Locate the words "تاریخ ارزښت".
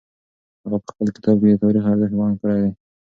1.63-2.13